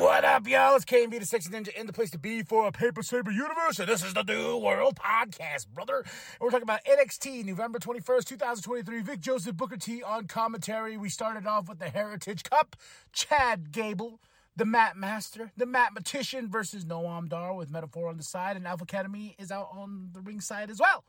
What 0.00 0.24
up, 0.24 0.48
y'all? 0.48 0.76
It's 0.76 0.86
KMB, 0.86 1.20
the 1.20 1.26
Sexy 1.26 1.50
Ninja, 1.50 1.74
in 1.74 1.86
the 1.86 1.92
place 1.92 2.10
to 2.12 2.18
be 2.18 2.42
for 2.42 2.66
a 2.66 2.72
Paper 2.72 3.02
Saber 3.02 3.30
Universe, 3.30 3.78
and 3.80 3.86
this 3.86 4.02
is 4.02 4.14
the 4.14 4.22
New 4.22 4.56
World 4.56 4.96
Podcast, 4.96 5.68
brother. 5.68 5.96
And 5.98 6.40
we're 6.40 6.48
talking 6.48 6.62
about 6.62 6.82
NXT, 6.86 7.44
November 7.44 7.78
21st, 7.78 8.24
2023. 8.24 9.02
Vic 9.02 9.20
Joseph, 9.20 9.58
Booker 9.58 9.76
T 9.76 10.02
on 10.02 10.26
commentary. 10.26 10.96
We 10.96 11.10
started 11.10 11.46
off 11.46 11.68
with 11.68 11.80
the 11.80 11.90
Heritage 11.90 12.44
Cup, 12.44 12.76
Chad 13.12 13.72
Gable, 13.72 14.22
the 14.56 14.64
Mat 14.64 14.96
Master, 14.96 15.52
the 15.54 15.66
Mathematician 15.66 16.48
versus 16.48 16.86
Noam 16.86 17.28
Dar 17.28 17.52
with 17.52 17.70
Meta-Four 17.70 18.08
on 18.08 18.16
the 18.16 18.22
side, 18.22 18.56
and 18.56 18.66
Alpha 18.66 18.84
Academy 18.84 19.36
is 19.38 19.50
out 19.50 19.68
on 19.70 20.08
the 20.14 20.20
ring 20.22 20.40
side 20.40 20.70
as 20.70 20.80
well. 20.80 21.04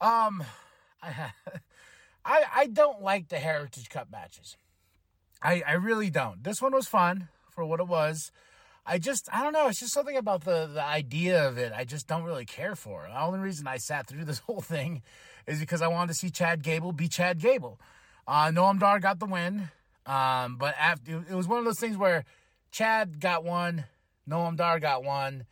Um, 0.00 0.42
I, 1.00 1.30
I, 2.24 2.44
I 2.52 2.66
don't 2.66 3.00
like 3.00 3.28
the 3.28 3.38
Heritage 3.38 3.88
Cup 3.90 4.10
matches. 4.10 4.56
I, 5.40 5.62
I 5.64 5.74
really 5.74 6.10
don't. 6.10 6.42
This 6.42 6.60
one 6.60 6.72
was 6.72 6.88
fun 6.88 7.28
for 7.58 7.66
what 7.66 7.80
it 7.80 7.88
was. 7.88 8.30
I 8.86 8.98
just, 8.98 9.28
I 9.32 9.42
don't 9.42 9.52
know. 9.52 9.66
It's 9.66 9.80
just 9.80 9.92
something 9.92 10.16
about 10.16 10.44
the, 10.44 10.70
the 10.72 10.82
idea 10.82 11.48
of 11.48 11.58
it. 11.58 11.72
I 11.74 11.84
just 11.84 12.06
don't 12.06 12.22
really 12.22 12.44
care 12.44 12.76
for. 12.76 13.08
The 13.08 13.20
only 13.20 13.40
reason 13.40 13.66
I 13.66 13.78
sat 13.78 14.06
through 14.06 14.24
this 14.26 14.38
whole 14.38 14.60
thing 14.60 15.02
is 15.48 15.58
because 15.58 15.82
I 15.82 15.88
wanted 15.88 16.12
to 16.12 16.14
see 16.14 16.30
Chad 16.30 16.62
Gable 16.62 16.92
be 16.92 17.08
Chad 17.08 17.40
Gable. 17.40 17.80
Uh, 18.28 18.46
Noam 18.52 18.78
Dar 18.78 19.00
got 19.00 19.18
the 19.18 19.26
win. 19.26 19.70
Um, 20.06 20.56
but 20.56 20.76
after, 20.78 21.24
it 21.28 21.34
was 21.34 21.48
one 21.48 21.58
of 21.58 21.64
those 21.64 21.80
things 21.80 21.96
where 21.96 22.24
Chad 22.70 23.18
got 23.18 23.42
one, 23.42 23.86
Noam 24.30 24.56
Dar 24.56 24.78
got 24.78 25.02
one, 25.02 25.44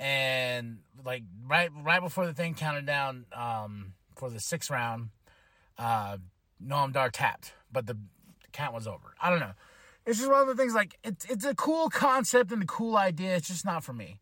and 0.00 0.78
like 1.04 1.22
right, 1.46 1.70
right 1.84 2.02
before 2.02 2.26
the 2.26 2.34
thing 2.34 2.54
counted 2.54 2.84
down, 2.84 3.26
um, 3.32 3.92
for 4.16 4.28
the 4.28 4.40
sixth 4.40 4.70
round, 4.70 5.10
uh, 5.78 6.16
Noam 6.62 6.92
Dar 6.92 7.10
tapped, 7.10 7.52
but 7.70 7.86
the 7.86 7.96
count 8.52 8.74
was 8.74 8.88
over. 8.88 9.14
I 9.22 9.30
don't 9.30 9.40
know. 9.40 9.52
It's 10.06 10.18
just 10.18 10.30
one 10.30 10.42
of 10.42 10.46
the 10.48 10.54
things 10.54 10.74
like 10.74 10.98
it's 11.02 11.24
it's 11.26 11.44
a 11.44 11.54
cool 11.54 11.88
concept 11.88 12.52
and 12.52 12.62
a 12.62 12.66
cool 12.66 12.96
idea. 12.96 13.36
It's 13.36 13.48
just 13.48 13.64
not 13.64 13.84
for 13.84 13.92
me. 13.92 14.20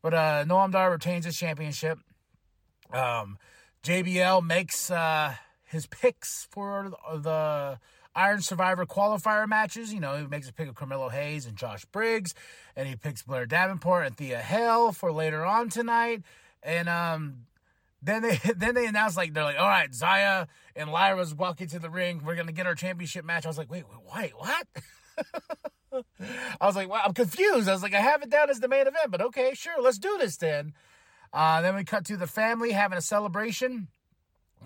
But 0.00 0.14
uh 0.14 0.44
Noam 0.46 0.72
Dar 0.72 0.90
retains 0.90 1.26
his 1.26 1.36
championship. 1.36 1.98
Um 2.92 3.38
JBL 3.84 4.44
makes 4.44 4.90
uh 4.90 5.34
his 5.64 5.86
picks 5.86 6.48
for 6.50 6.92
the 7.14 7.78
Iron 8.14 8.40
Survivor 8.40 8.84
qualifier 8.86 9.48
matches. 9.48 9.92
You 9.92 10.00
know, 10.00 10.16
he 10.16 10.26
makes 10.26 10.48
a 10.48 10.52
pick 10.52 10.68
of 10.68 10.74
Carmelo 10.74 11.08
Hayes 11.08 11.46
and 11.46 11.56
Josh 11.56 11.84
Briggs, 11.86 12.34
and 12.76 12.88
he 12.88 12.96
picks 12.96 13.22
Blair 13.22 13.46
Davenport 13.46 14.06
and 14.06 14.16
Thea 14.16 14.38
Hale 14.38 14.92
for 14.92 15.12
later 15.12 15.44
on 15.44 15.68
tonight. 15.68 16.22
And 16.62 16.88
um 16.88 17.46
then 18.02 18.22
they 18.22 18.40
then 18.56 18.74
they 18.74 18.86
announced 18.86 19.18
like 19.18 19.34
they're 19.34 19.44
like, 19.44 19.58
all 19.58 19.68
right, 19.68 19.90
Xia 19.90 20.48
and 20.74 20.90
Lyra's 20.90 21.34
walking 21.34 21.68
to 21.68 21.78
the 21.78 21.90
ring. 21.90 22.22
We're 22.24 22.34
gonna 22.34 22.52
get 22.52 22.66
our 22.66 22.74
championship 22.74 23.26
match. 23.26 23.44
I 23.44 23.48
was 23.48 23.58
like, 23.58 23.70
wait, 23.70 23.84
wait, 23.88 24.00
wait 24.14 24.32
what? 24.38 24.66
I 26.60 26.66
was 26.66 26.76
like, 26.76 26.88
well, 26.88 27.02
I'm 27.04 27.14
confused. 27.14 27.68
I 27.68 27.72
was 27.72 27.82
like, 27.82 27.94
I 27.94 28.00
have 28.00 28.22
it 28.22 28.30
down 28.30 28.50
as 28.50 28.60
the 28.60 28.68
main 28.68 28.86
event, 28.86 29.10
but 29.10 29.20
okay, 29.20 29.52
sure, 29.54 29.80
let's 29.80 29.98
do 29.98 30.16
this 30.18 30.36
then. 30.36 30.74
Uh, 31.32 31.60
then 31.60 31.74
we 31.74 31.84
cut 31.84 32.04
to 32.06 32.16
the 32.16 32.26
family 32.26 32.72
having 32.72 32.98
a 32.98 33.02
celebration. 33.02 33.88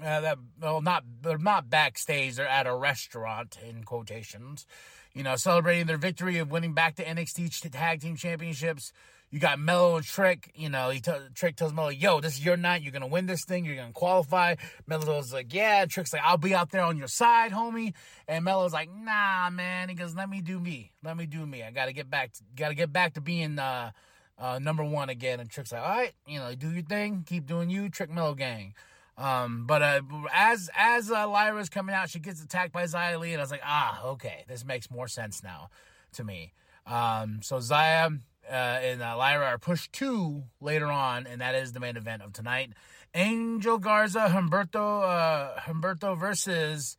Uh, 0.02 0.20
that 0.20 0.38
well, 0.60 0.80
not 0.80 1.04
they're 1.22 1.38
not 1.38 1.70
backstage. 1.70 2.36
They're 2.36 2.48
at 2.48 2.66
a 2.66 2.74
restaurant 2.74 3.58
in 3.66 3.84
quotations. 3.84 4.66
You 5.14 5.22
know, 5.22 5.36
celebrating 5.36 5.86
their 5.86 5.96
victory 5.96 6.38
of 6.38 6.50
winning 6.50 6.74
back 6.74 6.96
to 6.96 7.04
NXT 7.04 7.70
Tag 7.70 8.00
Team 8.00 8.16
Championships. 8.16 8.92
You 9.30 9.40
got 9.40 9.58
Melo 9.58 9.96
and 9.96 10.04
Trick. 10.04 10.52
You 10.54 10.68
know, 10.68 10.90
he 10.90 11.00
t- 11.00 11.10
Trick 11.34 11.56
tells 11.56 11.72
Melo, 11.72 11.88
"Yo, 11.88 12.20
this 12.20 12.34
is 12.34 12.44
your 12.44 12.56
night. 12.56 12.82
You're 12.82 12.92
gonna 12.92 13.06
win 13.06 13.26
this 13.26 13.44
thing. 13.44 13.64
You're 13.64 13.76
gonna 13.76 13.92
qualify." 13.92 14.54
Melo's 14.86 15.32
like, 15.32 15.52
"Yeah." 15.52 15.84
Trick's 15.86 16.12
like, 16.12 16.22
"I'll 16.22 16.36
be 16.36 16.54
out 16.54 16.70
there 16.70 16.82
on 16.82 16.96
your 16.96 17.08
side, 17.08 17.50
homie." 17.52 17.94
And 18.28 18.44
Melo's 18.44 18.72
like, 18.72 18.88
"Nah, 18.90 19.50
man." 19.50 19.88
He 19.88 19.94
goes, 19.94 20.14
"Let 20.14 20.28
me 20.28 20.40
do 20.42 20.60
me. 20.60 20.92
Let 21.02 21.16
me 21.16 21.26
do 21.26 21.44
me. 21.44 21.62
I 21.62 21.70
gotta 21.70 21.92
get 21.92 22.08
back. 22.08 22.32
To, 22.34 22.44
gotta 22.54 22.74
get 22.74 22.92
back 22.92 23.14
to 23.14 23.20
being 23.20 23.58
uh, 23.58 23.90
uh, 24.38 24.58
number 24.60 24.84
one 24.84 25.08
again." 25.08 25.40
And 25.40 25.50
Trick's 25.50 25.72
like, 25.72 25.82
"All 25.82 25.88
right, 25.88 26.12
you 26.26 26.38
know, 26.38 26.54
do 26.54 26.70
your 26.70 26.84
thing. 26.84 27.24
Keep 27.26 27.46
doing 27.46 27.68
you, 27.68 27.88
Trick 27.88 28.10
Melo 28.10 28.34
gang." 28.34 28.74
Um, 29.18 29.64
but 29.66 29.82
uh, 29.82 30.02
as 30.32 30.68
as 30.76 31.10
uh, 31.10 31.28
Lyra's 31.28 31.70
coming 31.70 31.94
out, 31.94 32.10
she 32.10 32.18
gets 32.18 32.42
attacked 32.42 32.72
by 32.72 32.84
Li, 33.16 33.32
and 33.32 33.40
I 33.40 33.42
was 33.42 33.50
like, 33.50 33.62
ah, 33.64 34.04
okay, 34.04 34.44
this 34.46 34.64
makes 34.64 34.90
more 34.90 35.08
sense 35.08 35.42
now 35.42 35.70
to 36.12 36.24
me. 36.24 36.52
Um, 36.86 37.40
so 37.42 37.56
Xia 37.56 38.20
uh, 38.48 38.52
and 38.52 39.02
uh, 39.02 39.16
Lyra 39.16 39.46
are 39.46 39.58
pushed 39.58 39.92
to 39.94 40.44
later 40.60 40.86
on, 40.86 41.26
and 41.26 41.40
that 41.40 41.54
is 41.54 41.72
the 41.72 41.80
main 41.80 41.96
event 41.96 42.22
of 42.22 42.32
tonight. 42.32 42.72
Angel 43.14 43.78
Garza, 43.78 44.28
Humberto, 44.28 45.02
uh, 45.02 45.60
Humberto 45.60 46.18
versus 46.18 46.96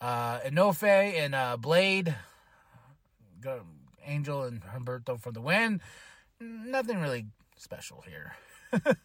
uh, 0.00 0.40
Enofe 0.40 0.82
and 0.82 1.34
uh, 1.34 1.56
Blade. 1.56 2.14
Angel 4.04 4.42
and 4.42 4.62
Humberto 4.62 5.20
for 5.20 5.30
the 5.30 5.40
win. 5.40 5.80
Nothing 6.40 7.00
really 7.00 7.26
special 7.56 8.02
here. 8.06 8.34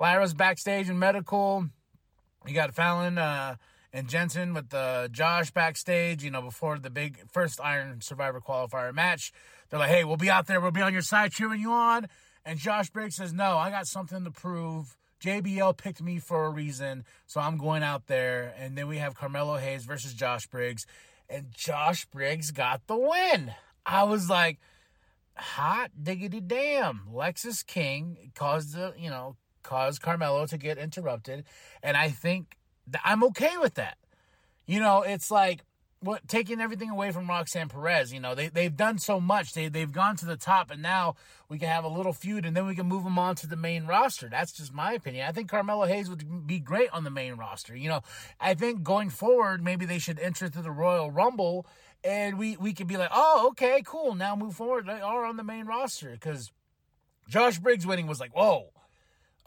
Lyra's 0.00 0.34
backstage 0.34 0.88
in 0.88 0.98
medical. 0.98 1.68
You 2.46 2.54
got 2.54 2.74
Fallon 2.74 3.18
uh, 3.18 3.56
and 3.92 4.08
Jensen 4.08 4.54
with 4.54 4.72
uh, 4.72 5.08
Josh 5.08 5.50
backstage, 5.50 6.24
you 6.24 6.30
know, 6.30 6.42
before 6.42 6.78
the 6.78 6.90
big 6.90 7.18
first 7.30 7.60
Iron 7.60 8.00
Survivor 8.00 8.40
qualifier 8.40 8.94
match. 8.94 9.32
They're 9.68 9.78
like, 9.78 9.90
hey, 9.90 10.04
we'll 10.04 10.16
be 10.16 10.30
out 10.30 10.46
there. 10.46 10.60
We'll 10.60 10.70
be 10.70 10.82
on 10.82 10.92
your 10.92 11.02
side 11.02 11.32
cheering 11.32 11.60
you 11.60 11.70
on. 11.70 12.08
And 12.44 12.58
Josh 12.58 12.90
Briggs 12.90 13.16
says, 13.16 13.32
no, 13.32 13.58
I 13.58 13.70
got 13.70 13.86
something 13.86 14.24
to 14.24 14.30
prove. 14.30 14.96
JBL 15.22 15.76
picked 15.76 16.02
me 16.02 16.18
for 16.18 16.46
a 16.46 16.50
reason, 16.50 17.04
so 17.26 17.40
I'm 17.40 17.58
going 17.58 17.82
out 17.82 18.06
there. 18.06 18.54
And 18.58 18.76
then 18.76 18.88
we 18.88 18.98
have 18.98 19.14
Carmelo 19.14 19.58
Hayes 19.58 19.84
versus 19.84 20.14
Josh 20.14 20.46
Briggs. 20.46 20.86
And 21.28 21.52
Josh 21.52 22.06
Briggs 22.06 22.50
got 22.50 22.86
the 22.86 22.96
win. 22.96 23.52
I 23.84 24.04
was 24.04 24.30
like, 24.30 24.58
hot 25.36 25.90
diggity 26.02 26.40
damn. 26.40 27.02
Lexis 27.12 27.64
King 27.66 28.32
caused 28.34 28.74
the, 28.74 28.94
you 28.96 29.10
know, 29.10 29.36
caused 29.62 30.02
Carmelo 30.02 30.46
to 30.46 30.58
get 30.58 30.78
interrupted. 30.78 31.44
And 31.82 31.96
I 31.96 32.08
think 32.08 32.56
I'm 33.04 33.24
okay 33.24 33.56
with 33.58 33.74
that. 33.74 33.98
You 34.66 34.80
know, 34.80 35.02
it's 35.02 35.30
like 35.30 35.60
what 36.02 36.26
taking 36.28 36.60
everything 36.60 36.88
away 36.88 37.12
from 37.12 37.28
Roxanne 37.28 37.68
Perez. 37.68 38.12
You 38.12 38.20
know, 38.20 38.34
they 38.34 38.48
they've 38.48 38.74
done 38.74 38.98
so 38.98 39.20
much. 39.20 39.52
They 39.52 39.68
they've 39.68 39.90
gone 39.90 40.16
to 40.16 40.26
the 40.26 40.36
top, 40.36 40.70
and 40.70 40.82
now 40.82 41.16
we 41.48 41.58
can 41.58 41.68
have 41.68 41.84
a 41.84 41.88
little 41.88 42.12
feud, 42.12 42.46
and 42.46 42.56
then 42.56 42.66
we 42.66 42.74
can 42.74 42.86
move 42.86 43.04
them 43.04 43.18
on 43.18 43.34
to 43.36 43.46
the 43.46 43.56
main 43.56 43.86
roster. 43.86 44.28
That's 44.28 44.52
just 44.52 44.72
my 44.72 44.92
opinion. 44.94 45.26
I 45.28 45.32
think 45.32 45.50
Carmelo 45.50 45.86
Hayes 45.86 46.08
would 46.08 46.46
be 46.46 46.58
great 46.58 46.90
on 46.92 47.04
the 47.04 47.10
main 47.10 47.34
roster. 47.34 47.76
You 47.76 47.88
know, 47.88 48.00
I 48.40 48.54
think 48.54 48.82
going 48.82 49.10
forward, 49.10 49.62
maybe 49.62 49.84
they 49.86 49.98
should 49.98 50.18
enter 50.18 50.48
to 50.48 50.62
the 50.62 50.70
Royal 50.70 51.10
Rumble, 51.10 51.66
and 52.02 52.38
we 52.38 52.56
we 52.56 52.72
could 52.72 52.86
be 52.86 52.96
like, 52.96 53.10
oh, 53.12 53.48
okay, 53.50 53.82
cool. 53.84 54.14
Now 54.14 54.34
move 54.36 54.54
forward. 54.54 54.86
They 54.86 55.00
are 55.00 55.24
on 55.24 55.36
the 55.36 55.44
main 55.44 55.66
roster 55.66 56.12
because 56.12 56.50
Josh 57.28 57.58
Briggs 57.58 57.86
winning 57.86 58.06
was 58.06 58.20
like, 58.20 58.34
whoa 58.34 58.70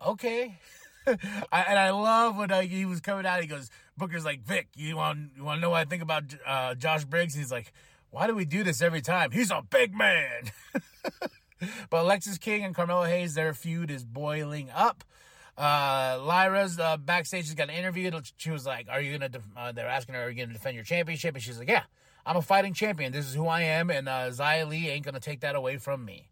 okay. 0.06 0.60
I, 1.08 1.62
and 1.68 1.80
I 1.80 1.92
love 1.92 2.38
when 2.38 2.52
uh, 2.52 2.62
he 2.62 2.86
was 2.86 3.02
coming 3.02 3.26
out. 3.26 3.42
He 3.42 3.48
goes, 3.48 3.70
Booker's 3.98 4.26
like, 4.26 4.42
Vic, 4.42 4.68
you 4.76 4.98
want 4.98 5.32
you 5.36 5.44
want 5.44 5.58
to 5.58 5.62
know 5.62 5.72
what 5.72 5.82
I 5.82 5.86
think 5.86 6.02
about 6.02 6.24
uh, 6.46 6.76
Josh 6.76 7.06
Briggs? 7.06 7.34
He's 7.34 7.52
like, 7.52 7.74
why 8.10 8.28
do 8.28 8.36
we 8.36 8.46
do 8.46 8.64
this 8.64 8.82
every 8.82 9.02
time? 9.02 9.32
He's 9.32 9.52
a 9.52 9.64
big 9.68 9.94
man. 9.94 10.52
but 11.90 12.06
Lexis 12.06 12.40
King 12.40 12.64
and 12.64 12.76
Carmelo 12.76 13.04
Hayes, 13.04 13.34
their 13.34 13.54
feud 13.54 13.90
is 13.90 14.04
boiling 14.04 14.70
up. 14.70 15.04
Uh, 15.58 16.20
Lyra's 16.24 16.80
uh, 16.80 16.98
backstage 16.98 17.46
has 17.46 17.56
got 17.56 17.70
an 17.70 17.76
interview. 17.76 18.12
She 18.38 18.52
was 18.52 18.66
like, 18.66 18.88
"Are 18.90 19.02
you 19.02 19.14
gonna?" 19.14 19.30
Def-? 19.30 19.48
Uh, 19.56 19.72
they're 19.72 19.88
asking 19.88 20.16
her, 20.16 20.24
"Are 20.24 20.30
you 20.30 20.44
gonna 20.44 20.54
defend 20.54 20.76
your 20.76 20.84
championship?" 20.84 21.36
And 21.36 21.44
she's 21.44 21.60
like, 21.60 21.70
"Yeah, 21.70 21.84
I'm 22.26 22.38
a 22.38 22.42
fighting 22.42 22.74
champion. 22.74 23.12
This 23.12 23.28
is 23.28 23.36
who 23.36 23.48
I 23.48 23.62
am, 23.62 23.90
and 23.90 24.10
uh, 24.10 24.30
Li 24.68 24.90
ain't 24.90 25.06
gonna 25.06 25.20
take 25.20 25.42
that 25.42 25.56
away 25.56 25.78
from 25.78 26.06
me." 26.06 26.30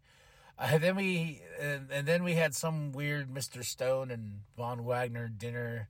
Uh, 0.58 0.78
then 0.78 0.96
we 0.96 1.42
and, 1.60 1.90
and, 1.90 2.06
then 2.06 2.22
we 2.24 2.34
had 2.34 2.54
some 2.54 2.92
weird 2.92 3.28
Mr. 3.32 3.64
Stone 3.64 4.10
and 4.10 4.40
Von 4.56 4.84
Wagner 4.84 5.28
dinner 5.28 5.88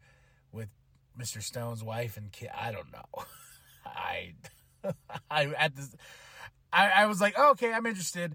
with 0.53 0.69
Mr. 1.19 1.43
Stone's 1.43 1.83
wife 1.83 2.17
and 2.17 2.33
kid. 2.33 2.51
I 2.57 2.73
don't 2.73 2.91
know. 2.93 3.25
I 3.87 4.35
I 5.31 5.47
at 5.59 5.77
this 5.77 5.95
I, 6.73 6.89
I 6.89 7.07
was 7.07 7.21
like, 7.21 7.35
oh, 7.37 7.51
okay, 7.51 7.73
I'm 7.73 7.85
interested. 7.87 8.35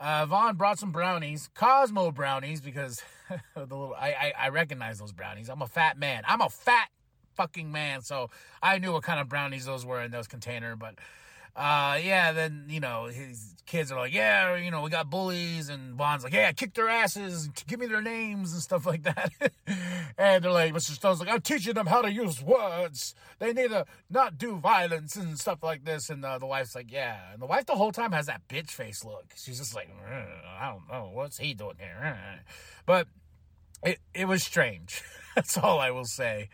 Uh, 0.00 0.26
Von 0.26 0.56
brought 0.56 0.78
some 0.78 0.92
brownies, 0.92 1.48
Cosmic 1.54 2.14
brownies, 2.14 2.60
because 2.60 3.02
the 3.54 3.60
little 3.60 3.94
I, 3.98 4.08
I 4.08 4.32
I 4.38 4.48
recognize 4.48 4.98
those 4.98 5.12
brownies. 5.12 5.48
I'm 5.48 5.62
a 5.62 5.66
fat 5.66 5.98
man. 5.98 6.22
I'm 6.26 6.40
a 6.40 6.48
fat 6.48 6.88
fucking 7.34 7.70
man, 7.70 8.02
so 8.02 8.30
I 8.62 8.78
knew 8.78 8.92
what 8.92 9.04
kind 9.04 9.20
of 9.20 9.28
brownies 9.28 9.66
those 9.66 9.86
were 9.86 10.02
in 10.02 10.10
those 10.10 10.26
container. 10.26 10.76
But 10.76 10.96
uh, 11.56 11.98
yeah, 12.02 12.32
then, 12.32 12.66
you 12.68 12.80
know, 12.80 13.06
his 13.06 13.54
kids 13.64 13.90
are 13.90 13.98
like, 13.98 14.12
yeah, 14.12 14.56
you 14.56 14.70
know, 14.70 14.82
we 14.82 14.90
got 14.90 15.08
bullies. 15.08 15.70
And 15.70 15.94
Von's 15.94 16.22
like, 16.22 16.34
yeah, 16.34 16.52
kick 16.52 16.74
their 16.74 16.88
asses, 16.88 17.48
give 17.66 17.80
me 17.80 17.86
their 17.86 18.02
names 18.02 18.52
and 18.52 18.60
stuff 18.60 18.84
like 18.84 19.04
that. 19.04 19.32
and 20.18 20.44
they're 20.44 20.52
like, 20.52 20.74
Mr. 20.74 20.90
Stone's 20.90 21.18
like, 21.18 21.30
I'm 21.30 21.40
teaching 21.40 21.72
them 21.72 21.86
how 21.86 22.02
to 22.02 22.12
use 22.12 22.42
words. 22.42 23.14
They 23.38 23.54
need 23.54 23.70
to 23.70 23.86
not 24.10 24.36
do 24.36 24.56
violence 24.56 25.16
and 25.16 25.38
stuff 25.38 25.62
like 25.62 25.84
this. 25.84 26.10
And 26.10 26.22
uh, 26.22 26.38
the 26.38 26.46
wife's 26.46 26.74
like, 26.74 26.92
yeah. 26.92 27.32
And 27.32 27.40
the 27.40 27.46
wife 27.46 27.64
the 27.64 27.74
whole 27.74 27.92
time 27.92 28.12
has 28.12 28.26
that 28.26 28.46
bitch 28.48 28.70
face 28.70 29.02
look. 29.02 29.32
She's 29.34 29.58
just 29.58 29.74
like, 29.74 29.88
I 30.06 30.68
don't 30.68 30.88
know, 30.90 31.10
what's 31.12 31.38
he 31.38 31.54
doing 31.54 31.76
here? 31.78 32.40
But 32.86 33.08
it, 33.82 33.98
it 34.14 34.28
was 34.28 34.44
strange. 34.44 35.02
That's 35.34 35.58
all 35.58 35.80
I 35.80 35.90
will 35.90 36.04
say. 36.04 36.50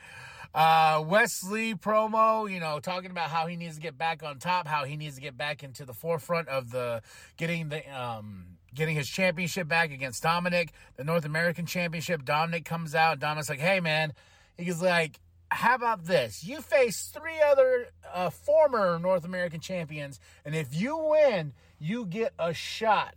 Uh, 0.55 1.03
Wes 1.07 1.43
Lee 1.45 1.75
promo, 1.75 2.51
you 2.51 2.61
know, 2.61 2.79
talking 2.79 3.11
about 3.11 3.31
how 3.31 3.47
he 3.47 3.57
needs 3.57 3.77
to 3.77 3.81
get 3.81 3.97
back 3.97 4.23
on 4.23 4.39
top, 4.39 4.67
how 4.67 4.85
he 4.85 4.97
needs 4.97 5.15
to 5.15 5.21
get 5.23 5.37
back 5.37 5.63
into 5.63 5.85
the 5.87 5.95
forefront 5.95 6.49
of 6.49 6.71
the 6.71 7.01
getting 7.39 7.71
the 7.71 7.83
um 7.99 8.59
getting 8.75 8.95
his 8.95 9.09
championship 9.09 9.67
back 9.67 9.93
against 9.93 10.23
Dominik, 10.23 10.71
the 10.97 11.05
North 11.05 11.25
American 11.25 11.65
Championship. 11.67 12.25
Dominik 12.25 12.65
comes 12.65 12.95
out. 12.95 13.19
Dominik's 13.19 13.49
like, 13.49 13.61
"Hey, 13.61 13.81
man," 13.81 14.13
he's 14.59 14.83
like, 14.83 15.21
"How 15.51 15.75
about 15.75 16.05
this? 16.05 16.45
You 16.45 16.61
face 16.61 17.07
three 17.09 17.41
other 17.41 17.87
uh, 18.13 18.29
former 18.29 18.99
North 18.99 19.25
American 19.25 19.61
champions, 19.61 20.21
and 20.45 20.55
if 20.55 20.79
you 20.79 20.99
win, 20.99 21.55
you 21.79 22.05
get 22.05 22.35
a 22.39 22.53
shot 22.53 23.15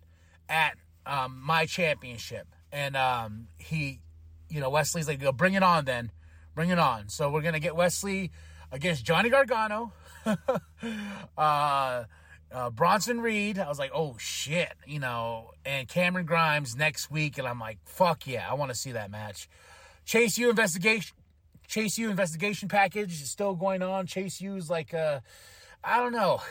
at 0.48 0.78
um, 1.06 1.42
my 1.44 1.66
championship." 1.66 2.48
And 2.72 2.96
um, 2.96 3.48
he, 3.58 4.00
you 4.50 4.62
know, 4.62 4.70
Wes 4.70 4.96
Lee's 4.96 5.10
like, 5.10 5.20
"Go 5.20 5.34
bring 5.34 5.56
it 5.56 5.64
on, 5.64 5.84
then." 5.84 6.12
Bring 6.56 6.70
it 6.70 6.80
on. 6.80 7.10
So 7.10 7.30
we're 7.30 7.42
gonna 7.42 7.60
get 7.60 7.76
Wes 7.76 8.02
Lee 8.04 8.32
against 8.72 9.06
Johnny 9.06 9.30
Gargano, 9.30 9.92
uh, 11.38 12.04
uh, 12.52 12.70
Bronson 12.72 13.20
Reed. 13.20 13.60
I 13.60 13.68
was 13.68 13.78
like, 13.78 13.92
oh 13.94 14.16
shit, 14.18 14.72
you 14.88 15.00
know, 15.00 15.52
and 15.66 15.88
Cameron 15.88 16.26
Grimes 16.26 16.76
next 16.76 17.12
week, 17.12 17.38
and 17.38 17.46
I'm 17.46 17.60
like, 17.60 17.80
fuck 17.84 18.26
yeah, 18.26 18.50
I 18.50 18.54
want 18.54 18.72
to 18.72 18.76
see 18.76 18.94
that 18.94 19.12
match. 19.12 19.50
Chase 20.06 20.38
U 20.38 20.50
investigation, 20.50 21.16
Chase 21.68 21.98
U 21.98 22.10
investigation 22.10 22.70
package 22.70 23.22
is 23.22 23.30
still 23.30 23.54
going 23.56 23.82
on. 23.82 24.08
Chase 24.08 24.40
U's 24.40 24.70
like, 24.70 24.94
uh, 24.94 25.20
I 25.84 26.00
don't 26.00 26.14
know. 26.14 26.42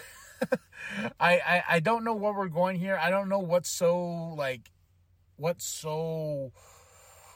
I, 1.18 1.38
I 1.38 1.62
I 1.70 1.80
don't 1.80 2.04
know 2.04 2.14
where 2.14 2.34
we're 2.34 2.48
going 2.48 2.78
here. 2.78 2.98
I 3.00 3.08
don't 3.08 3.30
know 3.30 3.38
what's 3.38 3.70
so 3.70 4.34
like, 4.36 4.70
what's 5.36 5.64
so 5.64 6.52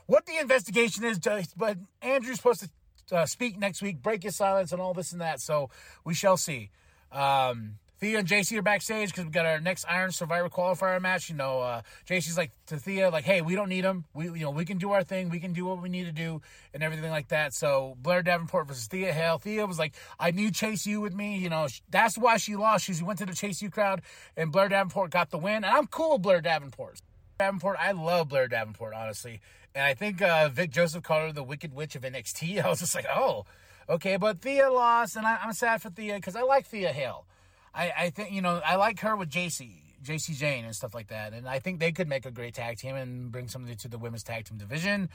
what 0.09 0.25
the 0.25 0.39
investigation 0.39 1.05
is, 1.05 1.21
but 1.57 1.77
Andrew's 2.03 2.37
supposed 2.37 2.69
to 3.09 3.17
uh, 3.17 3.27
speak 3.27 3.59
next 3.59 3.83
week, 3.83 4.03
break 4.03 4.23
his 4.23 4.37
silence, 4.37 4.73
and 4.73 4.81
all 4.81 4.95
this 4.95 5.13
and 5.13 5.21
that. 5.21 5.41
So 5.41 5.71
we 6.05 6.15
shall 6.15 6.39
see. 6.39 6.71
Um, 7.13 7.75
Thea 8.01 8.21
and 8.21 8.29
Jacy 8.29 8.57
are 8.57 8.63
backstage 8.63 9.11
because 9.11 9.25
we 9.25 9.31
got 9.31 9.45
our 9.45 9.61
next 9.61 9.85
Iron 9.89 10.13
Survivor 10.13 10.49
qualifier 10.49 11.01
match. 11.01 11.29
You 11.29 11.35
know, 11.35 11.61
uh, 11.61 11.83
Jacy's 12.07 12.39
like 12.39 12.53
to 12.67 12.79
Thea, 12.79 13.11
like, 13.11 13.25
"Hey, 13.25 13.43
we 13.43 13.55
don't 13.55 13.69
need 13.69 13.85
him. 13.85 14.05
We, 14.15 14.27
you 14.27 14.41
know, 14.41 14.51
we 14.51 14.65
can 14.65 14.79
do 14.79 14.93
our 14.93 15.03
thing. 15.03 15.29
We 15.29 15.41
can 15.41 15.53
do 15.53 15.67
what 15.67 15.83
we 15.83 15.89
need 15.89 16.05
to 16.05 16.13
do, 16.13 16.41
and 16.73 16.83
everything 16.83 17.11
like 17.11 17.29
that." 17.29 17.53
So 17.53 17.97
Blair 18.01 18.23
Davenport 18.23 18.69
versus 18.69 18.87
Thea 18.87 19.13
Hale. 19.13 19.39
Thea 19.39 19.67
was 19.67 19.79
like, 19.79 19.95
"I 20.19 20.31
need 20.31 20.55
Chase 20.55 20.87
U 20.87 21.01
with 21.01 21.13
me." 21.13 21.37
You 21.39 21.51
know, 21.51 21.67
that's 21.91 22.17
why 22.17 22.37
she 22.37 22.57
lost. 22.57 22.85
She 22.85 23.03
went 23.03 23.19
to 23.19 23.27
the 23.27 23.35
Chase 23.35 23.61
U 23.63 23.69
crowd, 23.69 24.01
and 24.37 24.53
Blair 24.53 24.69
Davenport 24.69 25.11
got 25.11 25.31
the 25.31 25.39
win. 25.39 25.57
And 25.57 25.67
I'm 25.67 25.89
cool 25.89 26.13
with 26.13 26.23
Blair 26.23 26.41
Davenport. 26.41 27.01
Davenport, 27.39 27.77
I 27.79 27.93
love 27.93 28.31
Blair 28.31 28.49
Davenport, 28.49 28.95
honestly. 28.95 29.41
And 29.73 29.85
I 29.85 29.95
think 29.95 30.21
uh, 30.21 30.49
Vic 30.49 30.73
Joseph 30.73 31.05
called 31.05 31.23
her 31.23 31.33
the 31.33 31.45
Wicked 31.45 31.73
Witch 31.73 31.95
of 31.95 32.03
NXT. 32.03 32.61
I 32.65 32.69
was 32.69 32.81
just 32.81 32.97
like, 32.97 33.07
oh, 33.09 33.45
okay. 33.89 34.17
But 34.17 34.41
Thea 34.41 34.73
lost, 34.73 35.15
and 35.15 35.25
I, 35.25 35.39
am 35.45 35.53
sad 35.53 35.81
for 35.81 35.89
Thea 35.89 36.17
because 36.17 36.35
I 36.35 36.43
like 36.43 36.67
Thea 36.67 36.93
Hale. 36.93 37.27
I, 37.73 37.93
I 37.97 38.11
think, 38.11 38.33
you 38.33 38.43
know, 38.43 38.61
I 38.67 38.75
like 38.75 38.99
her 39.01 39.15
with 39.15 39.31
Jacy, 39.31 39.83
Jacy 40.03 40.35
Jayne 40.35 40.65
and 40.65 40.75
stuff 40.75 40.95
like 40.95 41.09
that. 41.09 41.33
And 41.33 41.49
I 41.49 41.61
think 41.61 41.79
they 41.79 41.93
could 41.93 42.09
make 42.09 42.27
a 42.27 42.33
great 42.33 42.55
tag 42.55 42.79
team 42.79 42.97
and 42.97 43.31
bring 43.31 43.47
something 43.47 43.77
to 43.77 43.89
the 43.89 43.99
women's 43.99 44.25
tag 44.25 44.47
team 44.47 44.59
division. 44.59 45.09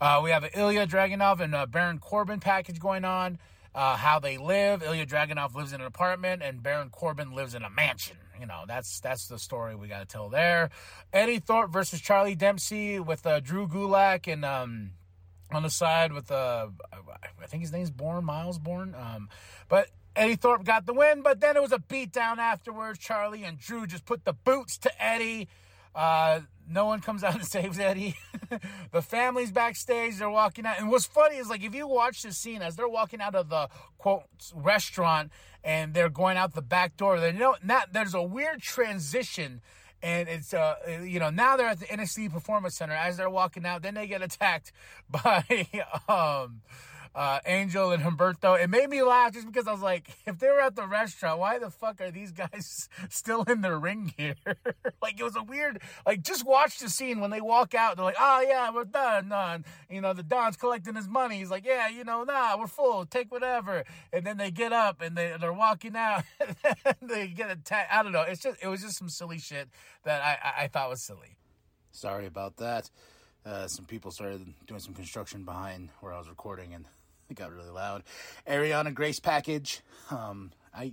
Uh, 0.00 0.20
we 0.22 0.30
have 0.30 0.48
Ilya 0.54 0.86
Dragunov 0.86 1.40
and 1.40 1.56
uh, 1.56 1.66
Baron 1.66 1.98
Corbin 1.98 2.38
package 2.38 2.78
going 2.78 3.04
on. 3.04 3.40
Uh, 3.74 3.96
how 3.96 4.20
they 4.20 4.38
live. 4.38 4.84
Ilya 4.84 5.06
Dragunov 5.06 5.56
lives 5.56 5.72
in 5.72 5.80
an 5.80 5.86
apartment, 5.88 6.40
and 6.40 6.62
Baron 6.62 6.90
Corbin 6.90 7.32
lives 7.32 7.56
in 7.56 7.64
a 7.64 7.70
mansion 7.70 8.16
you 8.38 8.46
know, 8.46 8.64
that's 8.66 9.00
that's 9.00 9.28
the 9.28 9.38
story 9.38 9.74
we 9.74 9.88
got 9.88 10.00
to 10.00 10.06
tell 10.06 10.28
there. 10.28 10.70
Eddie 11.12 11.38
Thorpe 11.38 11.70
versus 11.70 12.00
Charlie 12.00 12.34
Dempsey 12.34 13.00
with 13.00 13.26
uh, 13.26 13.40
Drew 13.40 13.68
Gulak 13.68 14.32
and 14.32 14.44
um, 14.44 14.90
on 15.52 15.62
the 15.62 15.70
side 15.70 16.12
with 16.12 16.30
uh, 16.30 16.68
I 16.92 17.46
think 17.46 17.62
his 17.62 17.72
name's 17.72 17.90
Borne 17.90 18.24
Myles 18.24 18.58
Borne. 18.58 18.94
Um, 18.94 19.28
but 19.68 19.88
Eddie 20.16 20.36
Thorpe 20.36 20.64
got 20.64 20.86
the 20.86 20.94
win, 20.94 21.22
but 21.22 21.40
then 21.40 21.56
it 21.56 21.62
was 21.62 21.72
a 21.72 21.78
beatdown 21.78 22.38
afterwards. 22.38 22.98
Charlie 22.98 23.44
and 23.44 23.58
Drew 23.58 23.86
just 23.86 24.04
put 24.06 24.24
the 24.24 24.32
boots 24.32 24.78
to 24.78 25.02
Eddie. 25.02 25.48
Uh, 25.94 26.40
no 26.68 26.86
one 26.86 27.00
comes 27.00 27.22
out 27.22 27.34
and 27.34 27.44
saves 27.46 27.78
Eddie. 27.78 28.16
the 28.92 29.02
family's 29.02 29.50
backstage. 29.50 30.16
They're 30.16 30.30
walking 30.30 30.66
out. 30.66 30.78
And 30.78 30.90
what's 30.90 31.06
funny 31.06 31.36
is 31.36 31.48
like 31.48 31.62
if 31.62 31.74
you 31.74 31.86
watch 31.86 32.22
this 32.22 32.36
scene 32.36 32.62
as 32.62 32.76
they're 32.76 32.88
walking 32.88 33.20
out 33.20 33.34
of 33.34 33.48
the 33.48 33.68
quote 33.98 34.24
restaurant 34.54 35.30
and 35.62 35.94
they're 35.94 36.08
going 36.08 36.36
out 36.36 36.54
the 36.54 36.62
back 36.62 36.96
door, 36.96 37.20
they 37.20 37.32
know 37.32 37.56
not 37.62 37.92
there's 37.92 38.14
a 38.14 38.22
weird 38.22 38.60
transition. 38.60 39.60
And 40.02 40.28
it's 40.28 40.52
uh 40.52 40.74
you 41.02 41.18
know 41.18 41.30
now 41.30 41.56
they're 41.56 41.68
at 41.68 41.80
the 41.80 41.86
NXT 41.86 42.32
Performance 42.32 42.76
Center 42.76 42.94
as 42.94 43.16
they're 43.16 43.30
walking 43.30 43.64
out. 43.64 43.82
Then 43.82 43.94
they 43.94 44.06
get 44.06 44.22
attacked 44.22 44.72
by 45.10 45.66
um 46.08 46.62
uh, 47.14 47.38
Angel 47.46 47.92
and 47.92 48.02
Humberto. 48.02 48.60
It 48.60 48.68
made 48.68 48.90
me 48.90 49.02
laugh 49.02 49.32
just 49.32 49.46
because 49.46 49.68
I 49.68 49.72
was 49.72 49.82
like, 49.82 50.08
if 50.26 50.38
they 50.38 50.48
were 50.48 50.60
at 50.60 50.74
the 50.74 50.86
restaurant, 50.86 51.38
why 51.38 51.58
the 51.58 51.70
fuck 51.70 52.00
are 52.00 52.10
these 52.10 52.32
guys 52.32 52.88
still 53.08 53.42
in 53.44 53.60
their 53.60 53.78
ring 53.78 54.12
gear? 54.16 54.34
like 55.02 55.18
it 55.18 55.22
was 55.22 55.36
a 55.36 55.42
weird, 55.42 55.80
like 56.06 56.22
just 56.22 56.44
watch 56.44 56.78
the 56.78 56.88
scene 56.88 57.20
when 57.20 57.30
they 57.30 57.40
walk 57.40 57.74
out. 57.74 57.96
They're 57.96 58.04
like, 58.04 58.16
oh 58.18 58.44
yeah, 58.46 58.70
we're 58.72 58.84
done. 58.84 59.28
done. 59.28 59.64
You 59.88 60.00
know, 60.00 60.12
the 60.12 60.22
Don's 60.22 60.56
collecting 60.56 60.94
his 60.94 61.08
money. 61.08 61.38
He's 61.38 61.50
like, 61.50 61.64
yeah, 61.64 61.88
you 61.88 62.04
know, 62.04 62.24
nah, 62.24 62.58
we're 62.58 62.66
full. 62.66 63.06
Take 63.06 63.30
whatever. 63.30 63.84
And 64.12 64.26
then 64.26 64.36
they 64.36 64.50
get 64.50 64.72
up 64.72 65.00
and 65.00 65.16
they 65.16 65.34
they're 65.40 65.52
walking 65.52 65.96
out. 65.96 66.24
they 67.02 67.28
get 67.28 67.50
attacked. 67.50 67.92
I 67.92 68.02
don't 68.02 68.12
know. 68.12 68.22
It's 68.22 68.42
just 68.42 68.58
it 68.62 68.68
was 68.68 68.82
just 68.82 68.98
some 68.98 69.08
silly 69.08 69.38
shit 69.38 69.68
that 70.04 70.22
I 70.22 70.38
I, 70.42 70.64
I 70.64 70.68
thought 70.68 70.90
was 70.90 71.02
silly. 71.02 71.36
Sorry 71.92 72.26
about 72.26 72.56
that. 72.56 72.90
Uh, 73.46 73.68
some 73.68 73.84
people 73.84 74.10
started 74.10 74.52
doing 74.66 74.80
some 74.80 74.94
construction 74.94 75.44
behind 75.44 75.90
where 76.00 76.12
I 76.12 76.18
was 76.18 76.28
recording 76.28 76.72
and 76.72 76.86
it 77.34 77.40
got 77.40 77.52
really 77.52 77.70
loud. 77.70 78.04
Arianna 78.48 78.94
Grace 78.94 79.20
package. 79.20 79.80
Um, 80.10 80.52
I 80.74 80.92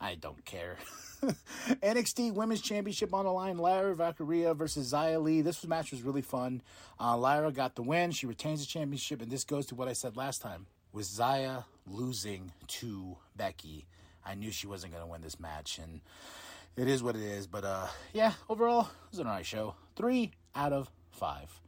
I 0.00 0.14
don't 0.14 0.44
care. 0.44 0.76
NXT 1.22 2.32
Women's 2.32 2.60
Championship 2.62 3.12
on 3.12 3.24
the 3.24 3.32
line. 3.32 3.58
Lyra 3.58 3.94
Valkyria 3.94 4.54
versus 4.54 4.92
Xia 4.92 5.22
Li. 5.22 5.42
This 5.42 5.66
match 5.66 5.90
was 5.90 6.02
really 6.02 6.22
fun. 6.22 6.62
Uh, 6.98 7.16
Lyra 7.16 7.52
got 7.52 7.74
the 7.74 7.82
win. 7.82 8.10
She 8.10 8.26
retains 8.26 8.60
the 8.60 8.66
championship, 8.66 9.20
and 9.20 9.30
this 9.30 9.44
goes 9.44 9.66
to 9.66 9.74
what 9.74 9.88
I 9.88 9.92
said 9.92 10.16
last 10.16 10.40
time. 10.40 10.66
With 10.92 11.06
Xia 11.06 11.64
losing 11.86 12.52
to 12.66 13.16
Becky, 13.36 13.86
I 14.24 14.34
knew 14.34 14.50
she 14.50 14.66
wasn't 14.66 14.92
going 14.92 15.04
to 15.04 15.10
win 15.10 15.22
this 15.22 15.38
match, 15.38 15.78
and 15.78 16.00
it 16.76 16.88
is 16.88 17.02
what 17.02 17.16
it 17.16 17.22
is. 17.22 17.46
But 17.46 17.64
uh, 17.64 17.86
yeah, 18.12 18.32
overall, 18.48 18.82
it 18.82 19.10
was 19.10 19.18
an 19.18 19.26
alright 19.26 19.46
show. 19.46 19.74
Three 19.96 20.32
out 20.54 20.72
of 20.72 20.90
five. 21.10 21.60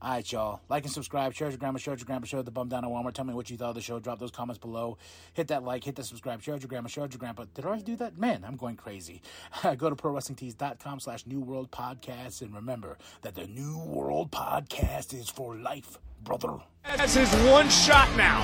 All 0.00 0.12
right, 0.12 0.32
y'all. 0.32 0.60
Like 0.68 0.84
and 0.84 0.92
subscribe. 0.92 1.34
Share 1.34 1.48
your 1.48 1.58
grandma, 1.58 1.78
share 1.78 1.96
your 1.96 2.04
grandpa, 2.04 2.26
share 2.26 2.42
the 2.44 2.52
bum 2.52 2.68
down 2.68 2.84
at 2.84 2.90
Walmart. 2.90 3.14
Tell 3.14 3.24
me 3.24 3.34
what 3.34 3.50
you 3.50 3.56
thought 3.56 3.70
of 3.70 3.74
the 3.74 3.80
show. 3.80 3.98
Drop 3.98 4.20
those 4.20 4.30
comments 4.30 4.58
below. 4.58 4.96
Hit 5.32 5.48
that 5.48 5.64
like, 5.64 5.82
hit 5.82 5.96
that 5.96 6.04
subscribe. 6.04 6.40
Share 6.40 6.56
your 6.56 6.68
grandma, 6.68 6.86
share 6.86 7.06
your 7.06 7.18
grandpa. 7.18 7.46
Did 7.52 7.66
I 7.66 7.80
do 7.80 7.96
that? 7.96 8.16
Man, 8.16 8.44
I'm 8.46 8.54
going 8.54 8.76
crazy. 8.76 9.22
Go 9.76 9.90
to 9.90 9.96
prowrestlingtees.com 9.96 11.00
slash 11.00 11.26
New 11.26 11.40
World 11.40 11.72
Podcast. 11.72 12.42
And 12.42 12.54
remember 12.54 12.96
that 13.22 13.34
the 13.34 13.48
New 13.48 13.78
World 13.78 14.30
Podcast 14.30 15.12
is 15.18 15.28
for 15.28 15.56
life, 15.56 15.98
brother. 16.22 16.58
That's 16.84 17.14
his 17.14 17.32
one 17.50 17.68
shot 17.68 18.08
now. 18.16 18.42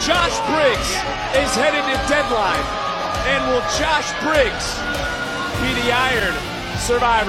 Josh 0.00 0.40
Briggs 0.48 0.88
is 1.36 1.54
headed 1.54 1.84
to 1.84 2.08
deadline. 2.08 2.64
And 3.28 3.44
will 3.52 3.60
Josh 3.76 4.08
Briggs 4.24 4.72
be 5.60 5.82
the 5.82 5.92
Iron 5.92 6.34
Survivor? 6.78 7.28